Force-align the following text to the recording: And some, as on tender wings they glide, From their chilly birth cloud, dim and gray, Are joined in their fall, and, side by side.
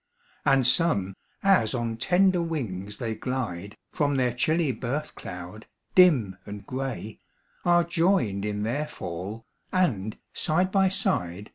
And 0.45 0.65
some, 0.65 1.13
as 1.43 1.75
on 1.75 1.97
tender 1.97 2.41
wings 2.41 2.97
they 2.97 3.13
glide, 3.13 3.77
From 3.91 4.15
their 4.15 4.33
chilly 4.33 4.71
birth 4.71 5.13
cloud, 5.13 5.67
dim 5.93 6.37
and 6.43 6.65
gray, 6.65 7.19
Are 7.65 7.83
joined 7.83 8.43
in 8.43 8.63
their 8.63 8.87
fall, 8.87 9.45
and, 9.71 10.17
side 10.33 10.71
by 10.71 10.87
side. 10.87 11.49